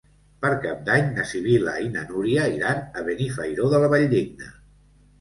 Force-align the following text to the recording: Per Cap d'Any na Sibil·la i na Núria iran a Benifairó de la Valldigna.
Per 0.45 0.49
Cap 0.63 0.79
d'Any 0.87 1.11
na 1.17 1.25
Sibil·la 1.33 1.75
i 1.89 1.93
na 1.97 2.07
Núria 2.13 2.49
iran 2.57 2.83
a 3.03 3.07
Benifairó 3.13 3.73
de 3.77 3.87
la 3.89 3.95
Valldigna. 3.97 4.55